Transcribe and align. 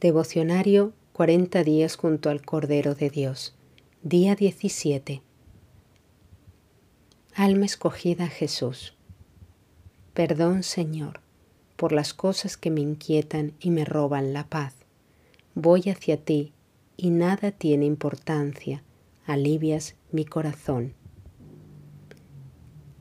Devocionario 0.00 0.94
40 1.12 1.62
días 1.62 1.96
junto 1.96 2.30
al 2.30 2.40
Cordero 2.40 2.94
de 2.94 3.10
Dios. 3.10 3.54
Día 4.02 4.34
17. 4.34 5.20
Alma 7.34 7.66
escogida 7.66 8.26
Jesús. 8.26 8.96
Perdón, 10.14 10.62
Señor, 10.62 11.20
por 11.76 11.92
las 11.92 12.14
cosas 12.14 12.56
que 12.56 12.70
me 12.70 12.80
inquietan 12.80 13.52
y 13.60 13.70
me 13.70 13.84
roban 13.84 14.32
la 14.32 14.48
paz. 14.48 14.74
Voy 15.54 15.82
hacia 15.90 16.16
ti 16.16 16.54
y 16.96 17.10
nada 17.10 17.50
tiene 17.50 17.84
importancia. 17.84 18.82
Alivias 19.26 19.96
mi 20.12 20.24
corazón. 20.24 20.94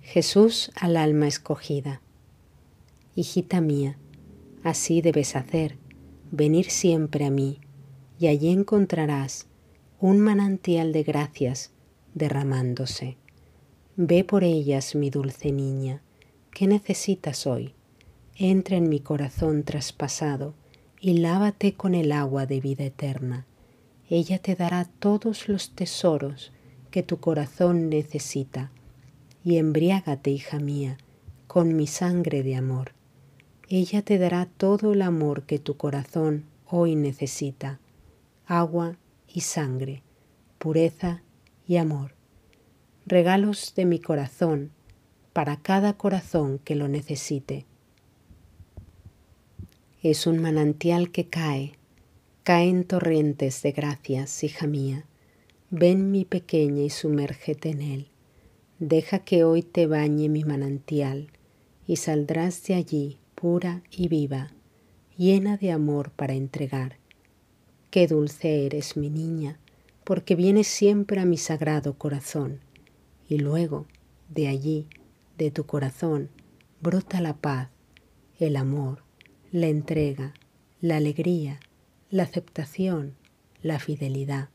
Jesús 0.02 0.70
al 0.76 0.98
alma 0.98 1.30
escogida. 1.30 2.02
Hijita 3.16 3.62
mía, 3.62 3.98
así 4.66 5.00
debes 5.00 5.38
hacer 5.38 5.78
venir 6.32 6.70
siempre 6.70 7.26
a 7.26 7.32
mí, 7.32 7.60
y 8.20 8.28
allí 8.28 8.50
encontrarás 8.50 9.48
un 10.00 10.20
manantial 10.20 10.94
de 10.94 11.04
gracias 11.04 11.72
derramándose. 12.14 13.18
Ve 13.96 14.24
por 14.24 14.44
ellas, 14.44 14.96
mi 14.96 15.10
dulce 15.10 15.52
niña, 15.52 16.02
¿qué 16.52 16.68
necesitas 16.68 17.48
hoy? 17.48 17.74
Entra 18.36 18.78
en 18.78 18.90
mi 18.90 19.00
corazón 19.00 19.64
traspasado 19.64 20.54
y 21.02 21.18
lávate 21.18 21.74
con 21.74 21.96
el 21.96 22.12
agua 22.12 22.46
de 22.46 22.62
vida 22.62 22.86
eterna. 22.86 23.46
Ella 24.10 24.40
te 24.40 24.56
dará 24.56 24.86
todos 24.86 25.50
los 25.50 25.72
tesoros 25.76 26.52
que 26.92 27.04
tu 27.04 27.20
corazón 27.20 27.90
necesita, 27.90 28.72
y 29.44 29.58
embriágate, 29.58 30.32
hija 30.32 30.60
mía, 30.60 30.98
con 31.48 31.76
mi 31.76 31.88
sangre 31.88 32.44
de 32.44 32.56
amor 32.56 32.99
ella 33.70 34.02
te 34.02 34.18
dará 34.18 34.48
todo 34.48 34.94
el 34.94 35.04
amor 35.04 35.44
que 35.44 35.60
tu 35.60 35.78
corazón 35.78 36.46
hoy 36.66 36.96
necesita, 36.96 37.80
agua 38.48 38.98
y 39.32 39.42
sangre, 39.42 40.02
pureza 40.58 41.22
y 41.68 41.78
amor, 41.78 42.16
regalos 43.06 43.74
de 43.76 43.86
mi 43.86 44.00
corazón 44.00 44.72
para 45.34 45.58
cada 45.58 45.94
corazón 45.94 46.58
que 46.58 46.74
lo 46.74 46.88
necesite. 46.88 47.68
Es 50.02 50.26
un 50.26 50.40
manantial 50.40 51.12
que 51.12 51.28
cae, 51.28 51.74
caen 52.44 52.86
torrentes 52.86 53.62
de 53.62 53.72
gracias, 53.72 54.44
hija 54.44 54.66
mía. 54.66 55.06
Ven 55.70 56.10
mi 56.10 56.26
pequeña 56.26 56.82
y 56.82 56.90
sumérgete 56.90 57.70
en 57.70 57.82
él. 57.84 58.08
Deja 58.80 59.20
que 59.20 59.44
hoy 59.44 59.62
te 59.62 59.86
bañe 59.86 60.28
mi 60.28 60.44
manantial 60.44 61.28
y 61.86 61.98
saldrás 61.98 62.64
de 62.64 62.74
allí 62.74 63.20
pura 63.40 63.84
y 63.90 64.10
viva, 64.10 64.52
llena 65.16 65.56
de 65.56 65.72
amor 65.72 66.12
para 66.12 66.34
entregar. 66.34 66.98
Qué 67.90 68.06
dulce 68.06 68.66
eres, 68.66 68.98
mi 68.98 69.10
niña, 69.10 69.58
porque 70.04 70.36
vienes 70.36 70.68
siempre 70.68 71.22
a 71.22 71.26
mi 71.26 71.38
sagrado 71.38 71.94
corazón, 71.98 72.60
y 73.30 73.38
luego, 73.38 73.86
de 74.28 74.50
allí, 74.50 74.88
de 75.38 75.52
tu 75.52 75.66
corazón, 75.66 76.30
brota 76.82 77.22
la 77.22 77.34
paz, 77.34 77.70
el 78.40 78.58
amor, 78.58 79.04
la 79.54 79.68
entrega, 79.68 80.34
la 80.82 80.98
alegría, 80.98 81.62
la 82.10 82.24
aceptación, 82.24 83.16
la 83.64 83.80
fidelidad. 83.80 84.50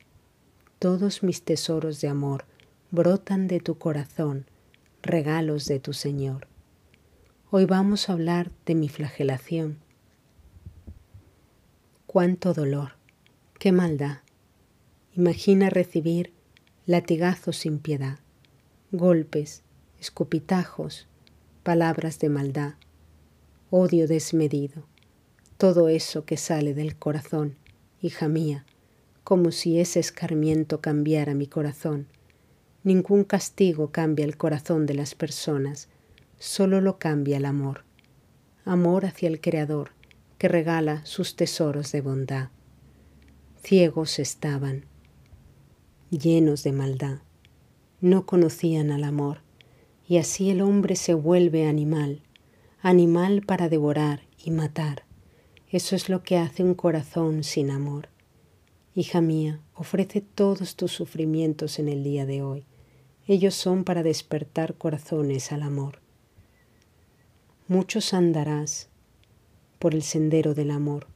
Todos 0.78 1.22
mis 1.22 1.42
tesoros 1.42 2.02
de 2.02 2.08
amor 2.08 2.44
brotan 2.90 3.48
de 3.48 3.60
tu 3.60 3.78
corazón, 3.78 4.44
regalos 5.02 5.64
de 5.64 5.80
tu 5.80 5.94
Señor. 5.94 6.48
Hoy 7.56 7.66
vamos 7.66 8.08
a 8.08 8.14
hablar 8.14 8.50
de 8.66 8.74
mi 8.74 8.88
flagelación. 8.88 9.78
Cuánto 12.04 12.52
dolor, 12.52 12.96
qué 13.60 13.70
maldad. 13.70 14.22
Imagina 15.12 15.70
recibir 15.70 16.32
latigazos 16.84 17.58
sin 17.58 17.78
piedad, 17.78 18.18
golpes, 18.90 19.62
escupitajos, 20.00 21.06
palabras 21.62 22.18
de 22.18 22.28
maldad, 22.28 22.74
odio 23.70 24.08
desmedido, 24.08 24.88
todo 25.56 25.88
eso 25.88 26.24
que 26.24 26.36
sale 26.36 26.74
del 26.74 26.96
corazón, 26.96 27.54
hija 28.02 28.26
mía, 28.26 28.66
como 29.22 29.52
si 29.52 29.78
ese 29.78 30.00
escarmiento 30.00 30.80
cambiara 30.80 31.34
mi 31.34 31.46
corazón. 31.46 32.08
Ningún 32.82 33.22
castigo 33.22 33.92
cambia 33.92 34.24
el 34.24 34.36
corazón 34.36 34.86
de 34.86 34.94
las 34.94 35.14
personas, 35.14 35.88
solo 36.44 36.82
lo 36.82 36.98
cambia 36.98 37.38
el 37.38 37.46
amor, 37.46 37.84
amor 38.66 39.06
hacia 39.06 39.28
el 39.28 39.40
Creador 39.40 39.92
que 40.36 40.46
regala 40.46 41.04
sus 41.06 41.36
tesoros 41.36 41.90
de 41.90 42.02
bondad. 42.02 42.50
Ciegos 43.62 44.18
estaban, 44.18 44.84
llenos 46.10 46.62
de 46.62 46.72
maldad, 46.72 47.20
no 48.02 48.26
conocían 48.26 48.90
al 48.90 49.04
amor, 49.04 49.38
y 50.06 50.18
así 50.18 50.50
el 50.50 50.60
hombre 50.60 50.96
se 50.96 51.14
vuelve 51.14 51.66
animal, 51.66 52.20
animal 52.82 53.40
para 53.40 53.70
devorar 53.70 54.20
y 54.36 54.50
matar. 54.50 55.04
Eso 55.70 55.96
es 55.96 56.10
lo 56.10 56.22
que 56.22 56.36
hace 56.36 56.62
un 56.62 56.74
corazón 56.74 57.42
sin 57.42 57.70
amor. 57.70 58.10
Hija 58.94 59.22
mía, 59.22 59.60
ofrece 59.72 60.20
todos 60.20 60.76
tus 60.76 60.92
sufrimientos 60.92 61.78
en 61.78 61.88
el 61.88 62.04
día 62.04 62.26
de 62.26 62.42
hoy. 62.42 62.66
Ellos 63.26 63.54
son 63.54 63.82
para 63.82 64.02
despertar 64.02 64.74
corazones 64.74 65.50
al 65.50 65.62
amor 65.62 66.03
muchos 67.66 68.12
andarás 68.12 68.90
por 69.78 69.94
el 69.94 70.02
sendero 70.02 70.54
del 70.54 70.70
amor. 70.70 71.06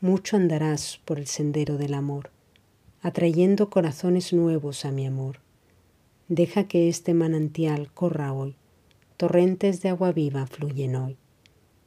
Mucho 0.00 0.36
andarás 0.36 1.00
por 1.04 1.18
el 1.20 1.28
sendero 1.28 1.78
del 1.78 1.94
amor, 1.94 2.30
atrayendo 3.00 3.70
corazones 3.70 4.32
nuevos 4.32 4.84
a 4.84 4.90
mi 4.90 5.06
amor. 5.06 5.38
Deja 6.28 6.64
que 6.66 6.88
este 6.88 7.14
manantial 7.14 7.92
corra 7.92 8.32
hoy, 8.32 8.56
torrentes 9.16 9.82
de 9.82 9.90
agua 9.90 10.10
viva 10.10 10.46
fluyen 10.46 10.96
hoy. 10.96 11.16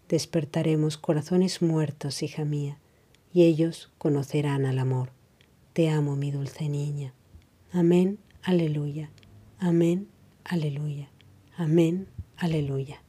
Despertaremos 0.08 0.98
corazones 0.98 1.62
muertos, 1.62 2.24
hija 2.24 2.46
mía, 2.46 2.80
y 3.34 3.44
ellos 3.44 3.92
conocerán 3.98 4.66
al 4.66 4.80
amor. 4.80 5.12
Te 5.74 5.90
amo, 5.90 6.16
mi 6.16 6.32
dulce 6.32 6.70
niña. 6.70 7.14
Amén, 7.74 8.20
aleluya. 8.42 9.12
Amén, 9.60 10.08
aleluya. 10.46 11.10
Amén, 11.58 12.08
aleluya. 12.38 13.02